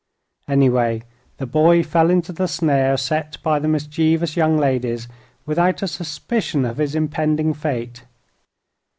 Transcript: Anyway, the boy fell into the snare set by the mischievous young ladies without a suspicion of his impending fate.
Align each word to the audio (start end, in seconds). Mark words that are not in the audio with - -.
Anyway, 0.47 1.03
the 1.37 1.45
boy 1.45 1.83
fell 1.83 2.09
into 2.09 2.31
the 2.33 2.47
snare 2.47 2.97
set 2.97 3.37
by 3.43 3.59
the 3.59 3.67
mischievous 3.67 4.35
young 4.35 4.57
ladies 4.57 5.07
without 5.45 5.83
a 5.83 5.87
suspicion 5.87 6.65
of 6.65 6.77
his 6.77 6.95
impending 6.95 7.53
fate. 7.53 8.03